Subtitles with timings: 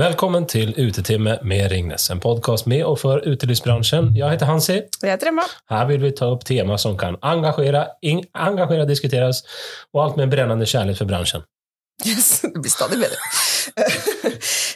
[0.00, 4.06] Velkommen til Utetime med Ringnes, en podkast med og for utelivsbransjen.
[4.16, 4.78] Jeg heter Hansi.
[4.80, 5.44] Og jeg heter Emma.
[5.68, 9.42] Her vil vi ta opp tema som kan engasjere, engasjere diskuteres,
[9.92, 11.44] og alt med en brennende kjærlighet for bransjen.
[12.04, 13.18] Yes, det blir stadig bedre.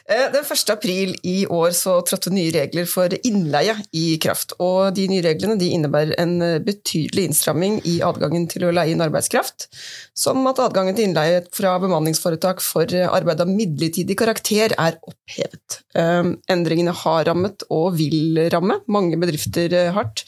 [0.05, 0.71] Eh, den 1.
[0.71, 4.53] april i år så trådte nye regler for innleie i kraft.
[4.61, 6.35] og De nye reglene de innebærer en
[6.67, 9.71] betydelig innstramming i adgangen til å leie inn arbeidskraft,
[10.13, 15.81] som at adgangen til innleie fra bemanningsforetak for arbeid av midlertidig karakter er opphevet.
[15.97, 20.27] Eh, endringene har rammet og vil ramme mange bedrifter hardt,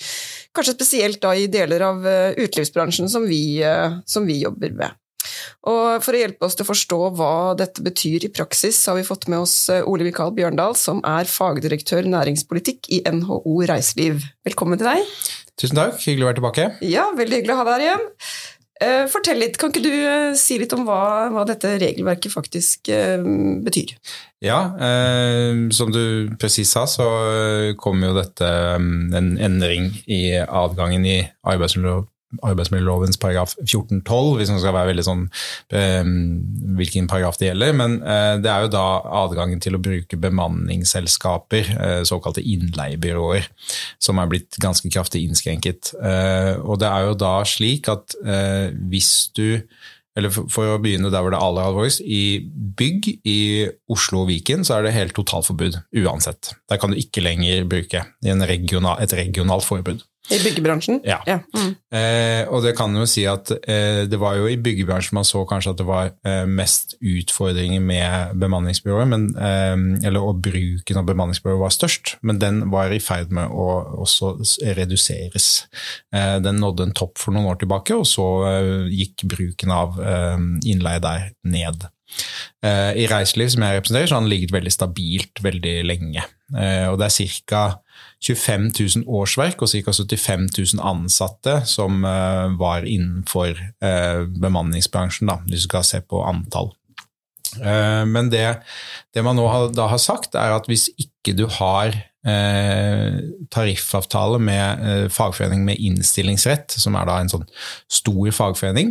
[0.56, 2.06] kanskje spesielt da i deler av
[2.40, 5.02] utelivsbransjen som som vi jobber med.
[5.66, 9.06] Og For å hjelpe oss til å forstå hva dette betyr i praksis, har vi
[9.06, 14.26] fått med oss eh, Ole Mikael Bjørndal, som er fagdirektør næringspolitikk i NHO Reiseliv.
[14.46, 15.16] Velkommen til deg.
[15.56, 16.68] Tusen takk, hyggelig å være tilbake.
[16.84, 18.06] Ja, veldig hyggelig å ha deg her igjen.
[18.76, 22.90] Eh, fortell litt, Kan ikke du eh, si litt om hva, hva dette regelverket faktisk
[23.64, 23.94] betyr?
[24.44, 27.06] Ja, eh, som du presis sa, så
[27.80, 32.10] kom jo dette en endring i adgangen i arbeidsmiljøloven
[32.42, 35.24] arbeidsmiljølovens paragraf 14-12, hvis man skal være veldig sånn
[35.78, 36.08] eh,
[36.78, 37.74] hvilken paragraf det gjelder.
[37.78, 38.86] Men eh, det er jo da
[39.24, 43.50] adgangen til å bruke bemanningsselskaper, eh, såkalte innleiebyråer,
[44.02, 45.94] som er blitt ganske kraftig innskrenket.
[46.00, 49.60] Eh, og det er jo da slik at eh, hvis du
[50.16, 52.40] eller for, å begynne der hvor det er aller alvorligst, i
[52.78, 53.40] bygg i
[53.92, 56.54] Oslo og Viken så er det helt totalforbud uansett.
[56.72, 60.00] Der kan du ikke lenger bruke regional, et regionalt forbud.
[60.30, 61.00] I byggebransjen?
[61.06, 61.20] Ja.
[61.26, 61.38] ja.
[61.54, 61.74] Mm.
[61.94, 65.44] Eh, og det kan jo si at eh, det var jo i byggebransjen man så
[65.46, 69.76] kanskje at det var eh, mest utfordringer med bemanningsbyrået, men, eh,
[70.08, 73.68] eller og bruken av bemanningsbyrået var størst, men den var i ferd med å
[74.02, 74.34] også
[74.78, 75.66] reduseres.
[76.14, 80.00] Eh, den nådde en topp for noen år tilbake, og så eh, gikk bruken av
[80.66, 81.86] innleie der ned.
[82.66, 86.22] I reiseliv, som jeg representerer, så har den ligget veldig stabilt veldig lenge.
[86.90, 87.62] Og det er ca.
[88.24, 88.70] 25
[89.04, 89.92] 000 årsverk og ca.
[89.92, 93.52] 75 000 ansatte som uh, var innenfor
[93.84, 96.72] uh, bemanningsbransjen, da, hvis du skal se på antall.
[97.60, 98.46] Uh, men det,
[99.14, 99.46] det, man nå
[99.76, 101.96] da har sagt, er at hvis ikke du har
[103.54, 107.44] tariffavtale med fagforening med innstillingsrett, som er da en sånn
[107.86, 108.90] stor fagforening,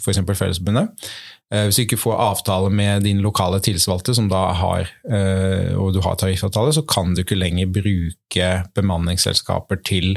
[0.00, 0.22] f.eks.
[0.24, 1.33] Fellesforbundet, Eh,
[1.66, 6.72] hvis du ikke får avtale med din lokale tillitsvalgte, som eh, og du har tariffavtale,
[6.72, 10.16] så kan du ikke lenger bruke bemanningsselskaper til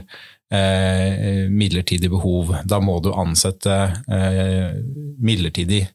[0.53, 2.55] eh, midlertidig behov.
[2.65, 3.77] Da må du ansette
[5.19, 5.87] midlertidig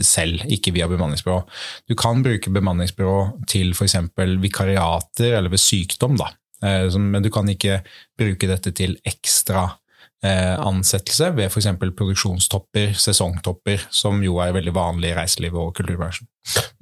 [0.00, 1.42] selv, ikke via bemanningsbyrå.
[1.88, 3.98] Du kan bruke bemanningsbyrå til f.eks.
[4.40, 6.30] vikariater eller ved sykdom, da.
[6.96, 7.82] men du kan ikke
[8.16, 9.83] bruke dette til ekstra Eh,
[10.24, 11.66] ansettelse ved f.eks.
[11.80, 16.28] produksjonstopper, sesongtopper, som jo er veldig vanlig i reiselivet og kulturbransjen.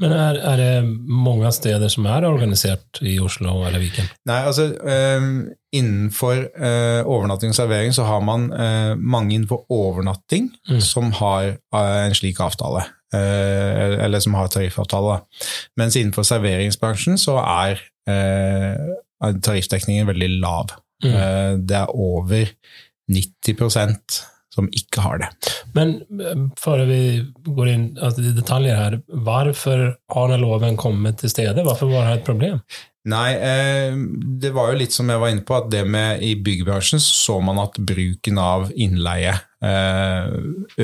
[0.02, 4.08] Men er, er, det mange steder som er organisert i Oslo eller Viken?
[4.26, 5.26] Nei, altså eh,
[5.72, 10.80] Innenfor eh, overnatting og servering så har man eh, mange innenfor overnatting mm.
[10.84, 12.84] som har eh, en slik avtale.
[13.14, 15.20] Eh, eller som har tariffavtale.
[15.80, 17.80] Mens innenfor serveringsbransjen så er
[19.22, 20.78] tariffdekningen veldig lav.
[21.02, 21.62] Mm.
[21.66, 22.50] det er over
[23.10, 25.28] 90% som ikke har det.
[25.76, 27.02] Men eh, før vi
[27.46, 31.64] går inn altså, i detaljer her, hvorfor har loven kommet til stedet?
[31.64, 32.60] Hvorfor var det et problem?
[33.08, 33.96] Nei, eh,
[34.42, 37.40] det var jo litt som jeg var inne på, at det med i byggebransjen så
[37.42, 39.34] man at bruken av innleie
[39.64, 40.36] eh,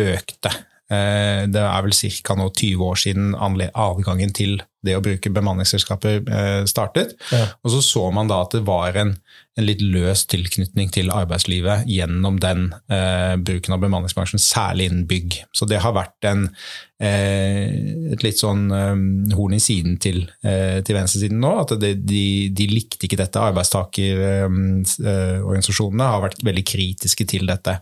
[0.08, 0.56] økte.
[0.88, 2.34] Det er vel ca.
[2.48, 4.54] 20 år siden adgangen til
[4.86, 7.16] det å bruke bemanningsselskaper eh, startet.
[7.34, 7.48] Ja.
[7.64, 9.10] Og så så man da at det var en,
[9.58, 15.30] en litt løs tilknytning til arbeidslivet gjennom den eh, bruken av bemanningsbransjen, særlig innen bygg.
[15.56, 16.42] Så det har vært en,
[17.02, 17.66] eh,
[18.14, 18.96] et litt sånn eh,
[19.34, 21.52] horn i siden til, eh, til venstresiden nå.
[21.64, 23.46] At det, de, de, likte ikke dette.
[23.50, 27.74] Arbeidstakerorganisasjonene eh, har vært veldig kritiske til dette.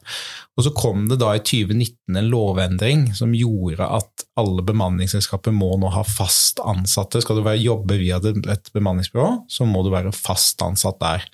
[0.56, 5.70] Og så kom det da i 2019 en lovendring som gjorde at alle bemanningsselskaper må
[5.80, 7.22] nå ha fast ansatte.
[7.24, 11.24] Skal du jobbe via et bemanningsbyrå, så må du være fast ansatt der.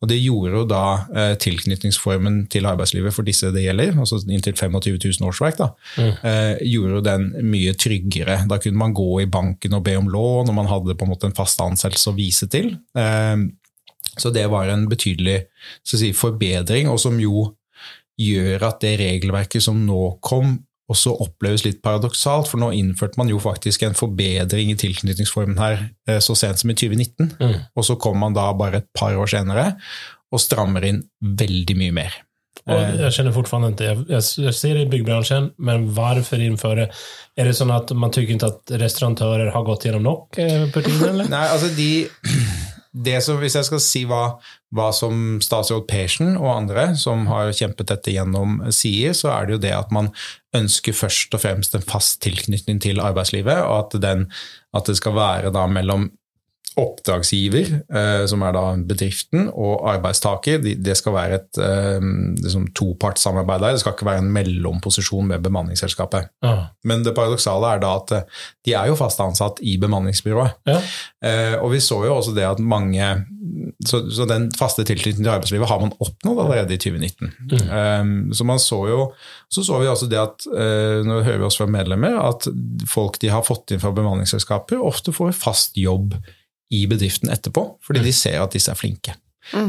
[0.00, 4.58] Og Det gjorde jo da eh, tilknytningsformen til arbeidslivet for disse det gjelder, altså inntil
[4.58, 6.12] 25 000 årsverk, da, mm.
[6.28, 8.42] eh, gjorde den mye tryggere.
[8.50, 11.14] Da kunne man gå i banken og be om lån, og man hadde på en
[11.14, 12.74] måte en fast ansettelse å vise til.
[12.92, 13.48] Eh,
[14.20, 15.46] så det var en betydelig
[15.86, 17.54] si, forbedring, og som jo
[18.20, 20.58] gjør at det regelverket som nå kom,
[20.90, 22.50] også oppleves litt paradoksalt.
[22.50, 26.72] For nå innførte man jo faktisk en forbedring i tilknytningsformen her eh, så sent som
[26.72, 27.36] i 2019.
[27.40, 27.60] Mm.
[27.74, 29.72] Og så kommer man da bare et par år senere
[30.30, 32.18] og strammer inn veldig mye mer.
[32.68, 36.88] Og jeg kjenner fortsatt ikke jeg, jeg, jag ser det i byggebransjen, men hvorfor innføre
[36.90, 40.82] Er det sånn at man tycker ikke at restauratörer har gått gjennom nok eh, på
[40.84, 41.30] tiden eller?
[41.32, 41.88] Nei, altså de
[42.92, 44.40] det som, Hvis jeg skal si hva,
[44.74, 49.54] hva som statsråd Persen og andre som har kjempet dette gjennom, sier, så er det
[49.54, 50.10] jo det at man
[50.56, 54.26] ønsker først og fremst en fast tilknytning til arbeidslivet, og at, den,
[54.74, 56.08] at det skal være da mellom
[56.78, 60.60] oppdragsgiver, eh, som er da bedriften, og arbeidstaker.
[60.62, 62.04] De, det skal være et eh,
[62.38, 63.74] liksom topartssamarbeid der.
[63.74, 66.30] Det skal ikke være en mellomposisjon med bemanningsselskapet.
[66.46, 66.70] Ja.
[66.86, 70.60] Men det paradoksale er da at eh, de er jo fast ansatt i bemanningsbyrået.
[70.70, 70.78] Ja.
[71.26, 73.10] Eh, og vi så jo også det at mange
[73.86, 77.32] Så, så den faste tilknytningen til arbeidslivet har man oppnådd allerede i 2019.
[77.50, 79.12] Eh, så man så jo
[79.50, 82.46] Så så vi også det at nå hører vi også fra medlemmer at
[82.86, 86.14] folk de har fått inn fra bemanningsselskaper, ofte får fast jobb
[86.70, 89.16] i bedriften etterpå, fordi de ser at disse er flinke.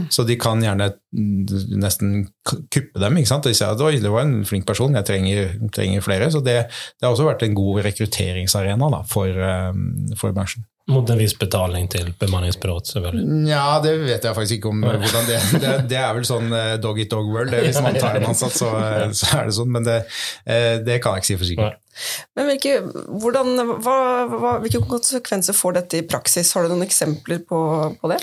[0.10, 3.18] Så de kan gjerne mm, nesten kuppe dem.
[3.18, 3.48] ikke sant?
[3.48, 6.28] De sier at Oi, det var en flink person, jeg trenger, trenger flere.
[6.34, 6.58] Så det,
[7.00, 9.72] det har også vært en god rekrutteringsarena da, for, eh,
[10.20, 10.68] for bransjen.
[10.92, 13.42] Mot en viss betaling til bemanningsbyrået, selvfølgelig.
[13.50, 16.74] Ja, det vet jeg faktisk ikke om hvordan det Det, det er vel sånn eh,
[16.82, 17.54] dog eat dog world.
[17.54, 18.74] Det, hvis man tar en ansatt, så,
[19.22, 19.72] så er det sånn.
[19.72, 20.02] Men det,
[20.46, 21.80] eh, det kan jeg ikke si for sikkert.
[22.38, 22.78] Men hvilke,
[23.22, 23.54] hvordan,
[23.84, 23.96] hva,
[24.32, 26.54] hva, hvilke konsekvenser får dette i praksis?
[26.56, 27.60] Har du noen eksempler på,
[28.02, 28.20] på det?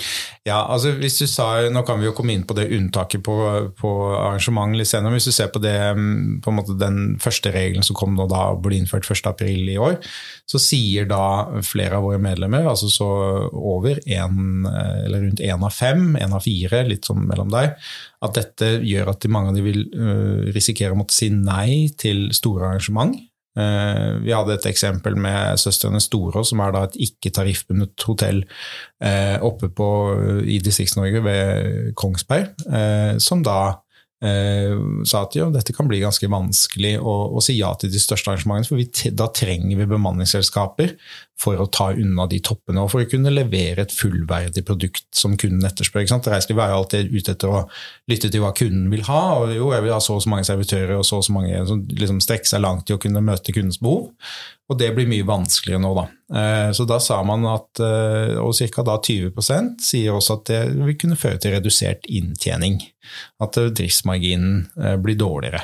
[0.47, 3.35] Ja, altså hvis du sa, Nå kan vi jo komme inn på det unntaket på,
[3.79, 5.15] på arrangement litt senere.
[5.17, 8.79] Hvis du ser på, det, mm, på den første regelen som kom nå da ble
[8.79, 9.99] innført 1.4 i år,
[10.49, 11.21] så sier da
[11.65, 13.09] flere av våre medlemmer, altså så
[13.53, 17.75] over en, eller rundt én av fem, én av fire, litt sånn mellom der,
[18.25, 22.27] at dette gjør at mange av de vil øh, risikere å måtte si nei til
[22.35, 23.15] store arrangement.
[23.57, 28.43] Eh, Vi hadde et eksempel med Søstrene Storås, som er et ikke-tariffbundet hotell
[29.01, 29.89] eh, oppe på,
[30.45, 33.77] i Distrikts-Norge ved Kongsberg, eh, som da
[34.19, 38.27] sa at jo, dette kan bli ganske vanskelig å, å si ja til de største
[38.27, 40.91] arrangementene, for vi, da trenger vi bemanningsselskaper
[41.39, 45.37] for å ta unna de toppene, og for å kunne levere et fullverdig produkt som
[45.39, 46.03] kunden etterspør.
[46.03, 46.27] ikke sant?
[46.27, 47.61] Reiselivet er alltid ute etter å
[48.11, 50.47] lytte til hva kunden vil ha, og jo, jeg vil ha så og så mange
[50.49, 53.55] servitører og så og så mange som liksom strekker seg langt i å kunne møte
[53.55, 54.09] kundens behov.
[54.69, 56.05] Og det blir mye vanskeligere nå, da.
[56.39, 58.99] Eh, Så da sa man at eh, og ca.
[58.99, 62.81] 20% sier også at det vil kunne føre til redusert inntjening.
[63.41, 65.63] At driftsmarginen eh, blir dårligere.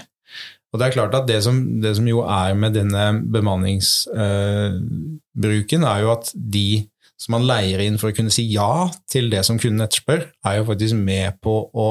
[0.74, 5.98] Og det er klart at det som, det som jo er med denne bemanningsbruken, er
[6.04, 6.70] jo at de
[7.16, 10.54] som man leier inn for å kunne si ja til det som kunden etterspør, er
[10.60, 11.88] jo faktisk med på å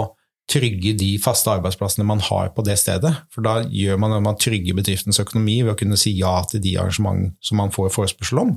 [0.50, 3.14] trygge de faste arbeidsplassene man har på det stedet.
[3.32, 6.74] For da gjør man, man trygger bedriftens økonomi ved å kunne si ja til de
[6.76, 8.50] arrangement som man får forespørsel om.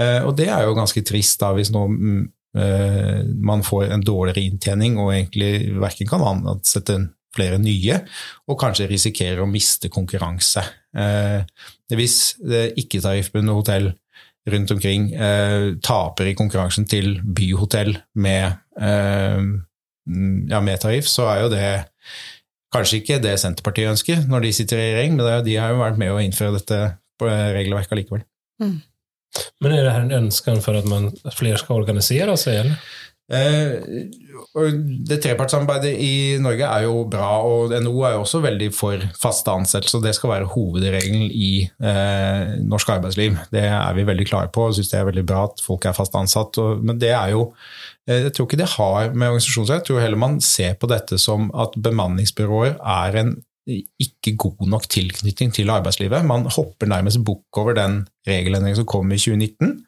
[0.00, 2.22] Eh, Og det er jo ganske trist da, hvis nå mm,
[2.60, 6.94] eh, man får en dårligere inntjening og egentlig verken kan ansette
[7.36, 8.00] flere nye,
[8.48, 10.64] og kanskje risikerer å miste konkurranse.
[10.96, 11.42] Eh,
[11.92, 13.92] Hvis det ikke-tariffbundne hotell
[14.50, 17.92] rundt omkring eh, taper i konkurransen til byhotell
[18.22, 21.70] med, eh, mm, ja, med tariff, så er jo det
[22.74, 25.56] kanskje ikke det Senterpartiet ønsker når de sitter i regjering, men det er jo- de
[25.62, 26.80] har jo vært med å innføre dette
[27.18, 28.24] på regelverket allikevel.
[29.60, 32.64] Men er det her en ønske for at man, flere skal organisere seg?
[32.64, 32.76] Eller?
[33.26, 33.82] Eh,
[35.08, 39.50] det Trepartssamarbeidet i Norge er jo bra, og NHO er jo også veldig for faste
[39.50, 40.04] ansettelser.
[40.04, 43.34] Det skal være hovedregelen i eh, norsk arbeidsliv.
[43.50, 45.96] Det er vi veldig klare på og syns det er veldig bra at folk er
[45.96, 46.60] fast ansatt.
[46.62, 47.48] Og, men det er jo
[48.06, 49.82] eh, Jeg tror ikke det har med organisasjonsrett.
[49.82, 53.36] Jeg tror heller man ser på dette som at bemanningsbyråer er en
[53.66, 56.22] ikke god nok tilknytning til arbeidslivet.
[56.24, 59.82] Man hopper nærmest bukk over den regelendringen som kom i 2019.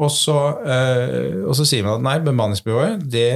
[0.00, 3.26] Og så, eh, og så sier man at nei, bemanningsbyrået det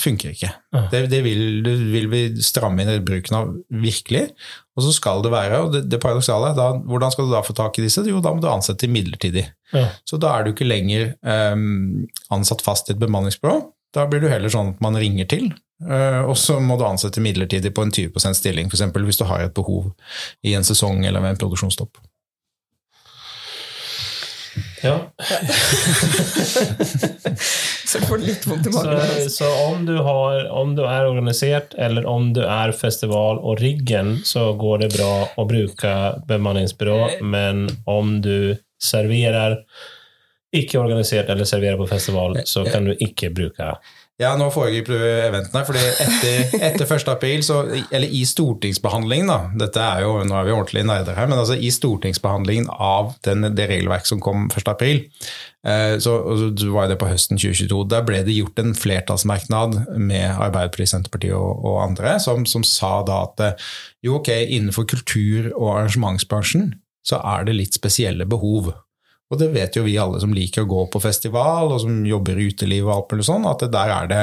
[0.00, 0.50] funker ikke.
[0.72, 0.82] Ja.
[0.90, 3.50] Det, det, vil, det vil vi stramme inn bruken av
[3.82, 4.28] virkelig.
[4.78, 7.42] Og så skal det være, og det, det paradoksale er da, hvordan skal du da
[7.44, 8.04] få tak i disse?
[8.08, 9.44] Jo, da må du ansette midlertidig.
[9.74, 9.88] Ja.
[10.08, 11.66] Så da er du ikke lenger eh,
[12.34, 13.58] ansatt fast i et bemanningsbyrå.
[13.94, 15.50] Da blir du heller sånn at man ringer til,
[15.84, 18.86] eh, og så må du ansette midlertidig på en 20 stilling, f.eks.
[18.94, 19.90] hvis du har et behov
[20.46, 21.98] i en sesong eller ved en produksjonsstopp.
[24.82, 25.12] Ja.
[27.90, 31.74] Så du får litt vondt i Så, så om, du har, om du er organisert
[31.74, 35.94] eller om du er festival og riggen, så går det bra å bruke
[36.28, 39.58] bemanningsbyrå, men om du serverer
[40.54, 43.74] ikke organisert eller serverer på festival, så kan du ikke bruke
[44.20, 45.62] Ja, nå foregriper du eventene.
[45.64, 47.06] fordi etter, etter 1.
[47.08, 51.30] april, så, eller i stortingsbehandlingen da, dette er jo, Nå er vi ordentlig nerder her,
[51.30, 54.68] men altså i stortingsbehandlingen av den, det regelverket som kom 1.
[54.68, 55.06] april,
[55.64, 56.18] eh, så,
[56.52, 61.38] du var det på høsten 2022, der ble det gjort en flertallsmerknad med Arbeiderpartiet, Senterpartiet
[61.38, 63.72] og, og andre, som, som, sa da at eh,
[64.04, 66.74] jo, ok, innenfor kultur- og arrangementsbransjen
[67.08, 68.74] så er det litt spesielle behov.
[69.30, 72.38] Og det vet jo vi alle som liker å gå på festival, og som jobber
[72.40, 74.22] i uteliv og alt mulig sånn, at der er det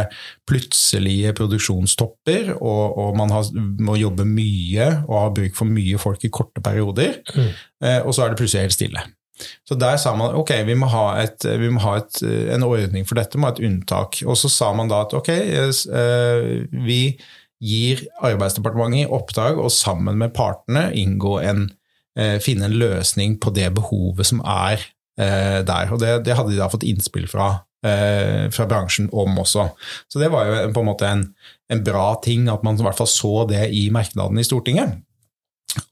[0.49, 6.27] plutselige produksjonstopper, og, og man har, må jobbe mye og har bruk for mye folk
[6.27, 7.53] i korte perioder, mm.
[7.87, 9.05] eh, og så er det plutselig helt stille.
[9.69, 12.21] Så der sa man ok, vi må ha, et, vi må ha et,
[12.55, 14.23] en ordning for dette, må ha et unntak.
[14.25, 17.01] Og så sa man da at ok, eh, vi
[17.63, 21.67] gir Arbeidsdepartementet i oppdrag å sammen med partene inngå en
[22.17, 24.83] eh, finne en løsning på det behovet som er
[25.17, 25.89] der.
[25.93, 27.47] Og det, det, hadde de da fått innspill fra,
[27.85, 29.69] eh, fra, bransjen om også.
[30.11, 31.23] Så det var jo på en måte en,
[31.73, 34.99] en, bra ting, at man i hvert fall så det i merknaden i Stortinget.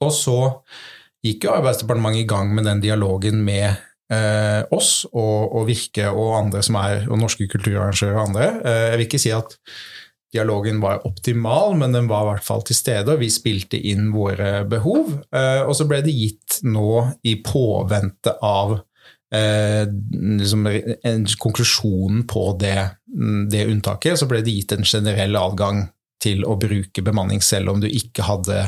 [0.02, 0.38] Og så
[1.26, 3.68] gikk jo Arbeidsdepartementet i gang med den dialogen med
[4.12, 8.50] eh, oss og, og, Virke og andre som er, og norske kulturarrangører og andre.
[8.62, 9.56] Eh, jeg vil ikke si at
[10.34, 14.10] dialogen var optimal, men den var i hvert fall til stede, og vi spilte inn
[14.14, 15.14] våre behov.
[15.30, 18.78] Eh, og så ble det gitt nå i påvente av
[19.36, 19.84] eh,
[20.40, 20.66] liksom,
[21.02, 22.78] en konklusjonen på det,
[23.52, 25.86] det, unntaket, så ble det gitt en generell adgang
[26.22, 28.66] til å bruke bemanning selv om du ikke hadde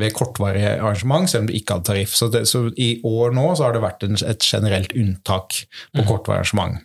[0.00, 2.14] ved kortvarige arrangement, selv om du ikke hadde tariff.
[2.16, 5.62] Så, det, så i år nå så har det vært en, et generelt unntak
[5.94, 6.06] på mm.
[6.08, 6.80] kortvarig arrangement.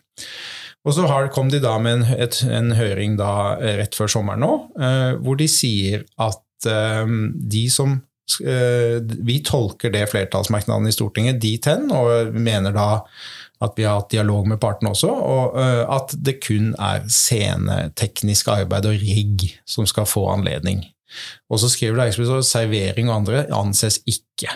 [0.86, 4.46] Og så har, kom de da med en, et, en høring da, rett før sommeren
[4.46, 7.16] nå, eh, hvor de sier at eh,
[7.56, 8.05] de som Eh,
[8.42, 12.88] vi tolker det flertallsmerknaden i Stortinget dit hen, og mener da
[13.64, 18.50] at vi har hatt dialog med partene også, og eh, at det kun er sceneteknisk
[18.52, 20.84] arbeid og rigg som skal få anledning.
[21.50, 24.52] Og så skriver det at servering og andre anses ikke.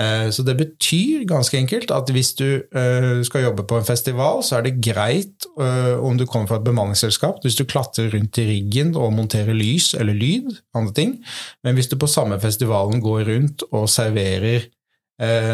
[0.00, 4.42] Eh, så det betyr ganske enkelt at hvis du eh, skal jobbe på en festival,
[4.46, 8.40] så er det greit eh, om du kommer fra et bemanningsselskap, hvis du klatrer rundt
[8.40, 11.16] i riggen og monterer lys eller lyd, andre ting.
[11.64, 14.70] Men hvis du på samme festivalen går rundt og serverer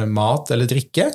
[0.07, 1.09] mat eller drikke,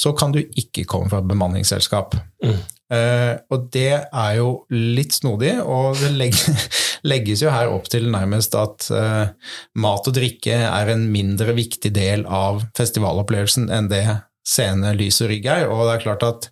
[0.00, 2.14] så kan du ikke komme fra et bemanningsselskap.
[2.40, 2.62] Mm.
[2.92, 6.12] Uh, og det er jo litt snodig, og det
[7.12, 9.32] legges jo her opp til nærmest at uh,
[9.80, 14.04] mat og drikke er en mindre viktig del av festivalopplevelsen enn det
[14.42, 15.68] scene, lys og rygg er.
[15.70, 16.48] Og det er klart at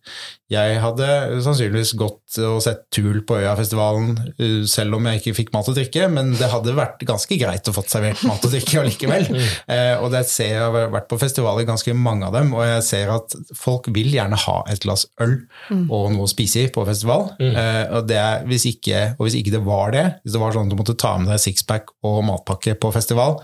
[0.50, 1.06] jeg hadde
[1.44, 5.76] sannsynligvis gått og sett Tul på Øyafestivalen uh, selv om jeg ikke fikk mat og
[5.78, 9.28] drikke, men det hadde vært ganske greit å få servert mat og drikke allikevel.
[9.70, 12.82] Uh, og det ser jeg har vært på festivaler, ganske mange av dem, og jeg
[12.88, 15.36] ser at folk vil gjerne ha et glass øl
[15.70, 15.86] mm.
[15.86, 17.30] og noe å spise i på festival.
[17.38, 20.66] Uh, og, er, hvis ikke, og hvis ikke det var det, hvis det var sånn
[20.66, 23.38] at du måtte ta med deg sixpack og matpakke på festival,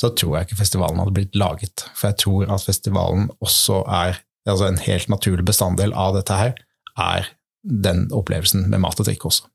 [0.00, 1.86] så tror jeg ikke festivalen hadde blitt laget.
[1.94, 6.54] For jeg tror at festivalen også er altså en helt naturlig bestanddel av dette her,
[6.98, 7.28] er
[7.62, 9.48] den opplevelsen med mat og drikke også.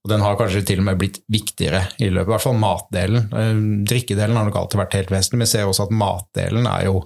[0.00, 3.26] Og Den har kanskje til og med blitt viktigere i løpet, i hvert fall matdelen.
[3.36, 3.58] Eh,
[3.90, 7.02] drikkedelen har nok alltid vært helt vesentlig, men jeg ser også at matdelen er jo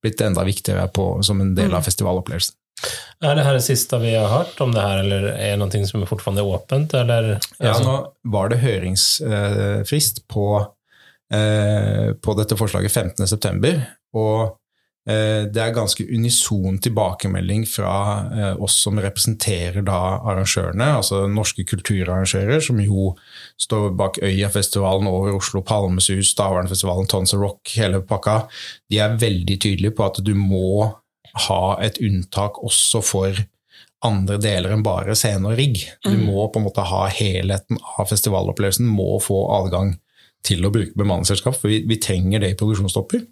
[0.00, 1.88] blitt enda viktigere på, som en del av mm.
[1.90, 2.56] festivalopplevelsen.
[3.26, 5.90] Er det her det siste vi har hørt om det her, eller er det noe
[5.90, 6.94] som er fortsatt åpent?
[6.94, 7.30] Eller?
[7.58, 7.96] Ja, nå
[8.32, 10.46] var det høringsfrist på
[11.28, 13.72] på dette forslaget 15.9.
[14.16, 14.44] Og
[15.08, 17.96] eh, det er ganske unison tilbakemelding fra
[18.32, 23.12] eh, oss som representerer da arrangørene, altså norske kulturarrangører, som jo
[23.60, 28.40] står bak Øyafestivalen over Oslo Palmesus, Stavernfestivalen, Tons of Rock, hele pakka.
[28.90, 30.88] De er veldig tydelige på at du må
[31.48, 33.46] ha et unntak også for
[34.06, 35.82] andre deler enn bare scene og rigg.
[36.06, 36.26] Du mm.
[36.28, 39.96] må på en måte ha helheten av festivalopplevelsen, må få adgang
[40.46, 43.26] til å bruke bemanningsselskap, for vi, vi trenger det i produksjonstopper.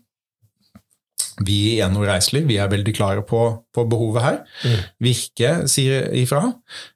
[1.44, 3.40] Vi i NHO Reiseliv vi er veldig klare på,
[3.74, 4.36] på behovet her.
[4.64, 4.84] Mm.
[5.04, 6.40] Virke sier ifra.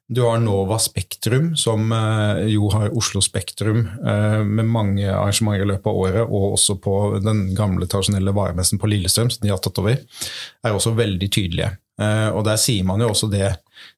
[0.09, 5.69] Du har Nova Spektrum, som uh, jo har Oslo Spektrum uh, med mange arrangementer i
[5.69, 9.61] løpet av året, og også på den gamle, tradisjonelle varemessen på Lillestrøm, som de har
[9.61, 10.01] tatt over,
[10.65, 11.75] er også veldig tydelige.
[12.01, 13.51] Uh, og der sier man jo også det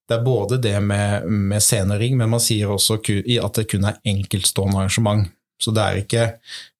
[0.09, 3.99] det er både det med, med scenering, men man sier også at det kun er
[4.07, 5.29] enkeltstående arrangement.
[5.61, 6.23] Så det er ikke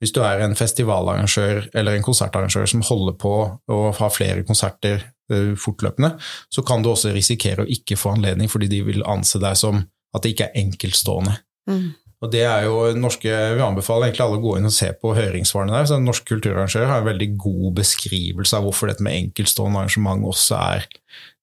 [0.01, 3.33] Hvis du er en festivalarrangør eller en konsertarrangør som holder på
[3.71, 6.15] å ha flere konserter uh, fortløpende,
[6.51, 9.85] så kan du også risikere å ikke få anledning fordi de vil anse deg som
[10.13, 11.37] at det ikke er enkeltstående.
[11.69, 11.93] Mm.
[12.23, 15.11] Og det er jo norske, Vi anbefaler egentlig alle å gå inn og se på
[15.17, 15.87] høringssvarene der.
[15.89, 20.59] så Norsk kulturarrangør har en veldig god beskrivelse av hvorfor dette med enkeltstående arrangement også
[20.59, 20.87] er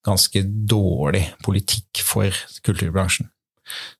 [0.06, 2.32] ganske dårlig politikk for
[2.64, 3.28] kulturbransjen.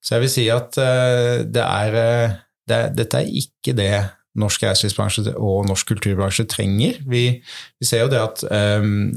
[0.00, 2.38] Så jeg vil si at eh, det er, eh,
[2.70, 3.92] det, dette er ikke det
[4.40, 7.00] norsk reiselivsbransje og norsk kulturbransje trenger.
[7.10, 9.10] Vi, vi ser jo det at um,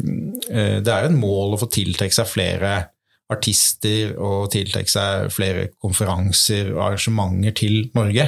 [0.49, 2.73] det er en mål å få tiltrekke seg flere
[3.33, 8.27] artister og tiltrekke seg flere konferanser og arrangementer til Norge.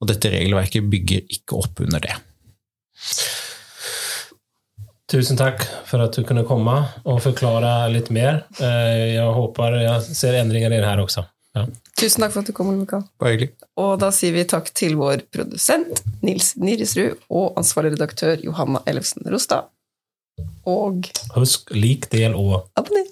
[0.00, 2.18] Og dette regelverket bygger ikke opp under det.
[5.06, 6.74] Tusen takk for at du kunne komme
[7.06, 8.42] og forklare litt mer.
[8.58, 11.22] Eh, Jeg håper jeg ser endringer i det her også.
[11.56, 11.64] Ja.
[11.96, 13.06] Tusen takk for at du kom, Mikael.
[13.22, 13.52] Bare hyggelig.
[13.80, 19.24] Og da sier vi takk til vår produsent Nils Nirisrud og ansvarlig redaktør Johanna Ellefsen
[19.32, 19.70] Rostad.
[20.68, 23.05] Og Husk lik, del og abonner!